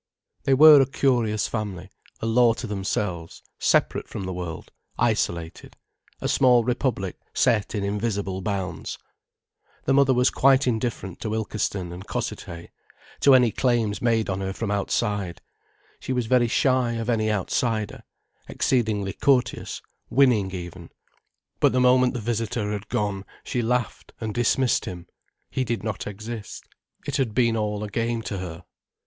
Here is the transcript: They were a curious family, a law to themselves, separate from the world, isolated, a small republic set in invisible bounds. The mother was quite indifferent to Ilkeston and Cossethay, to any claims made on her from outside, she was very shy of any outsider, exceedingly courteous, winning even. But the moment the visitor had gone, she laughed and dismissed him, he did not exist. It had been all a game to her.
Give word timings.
They 0.45 0.55
were 0.55 0.81
a 0.81 0.87
curious 0.89 1.47
family, 1.47 1.91
a 2.21 2.25
law 2.25 2.53
to 2.55 2.65
themselves, 2.65 3.43
separate 3.59 4.07
from 4.07 4.23
the 4.23 4.33
world, 4.33 4.71
isolated, 4.97 5.77
a 6.19 6.27
small 6.27 6.63
republic 6.63 7.19
set 7.35 7.75
in 7.75 7.83
invisible 7.83 8.41
bounds. 8.41 8.97
The 9.85 9.93
mother 9.93 10.15
was 10.15 10.31
quite 10.31 10.65
indifferent 10.65 11.19
to 11.21 11.35
Ilkeston 11.35 11.91
and 11.93 12.07
Cossethay, 12.07 12.71
to 13.19 13.35
any 13.35 13.51
claims 13.51 14.01
made 14.01 14.27
on 14.27 14.41
her 14.41 14.53
from 14.53 14.71
outside, 14.71 15.39
she 15.99 16.13
was 16.13 16.25
very 16.25 16.47
shy 16.47 16.93
of 16.93 17.07
any 17.07 17.31
outsider, 17.31 18.01
exceedingly 18.49 19.13
courteous, 19.13 19.83
winning 20.09 20.49
even. 20.49 20.89
But 21.59 21.73
the 21.73 21.79
moment 21.79 22.15
the 22.15 22.21
visitor 22.21 22.71
had 22.71 22.89
gone, 22.89 23.23
she 23.43 23.61
laughed 23.61 24.13
and 24.19 24.33
dismissed 24.33 24.85
him, 24.85 25.05
he 25.51 25.63
did 25.63 25.83
not 25.83 26.07
exist. 26.07 26.63
It 27.05 27.17
had 27.17 27.35
been 27.35 27.55
all 27.55 27.83
a 27.83 27.87
game 27.87 28.23
to 28.23 28.39
her. 28.39 28.65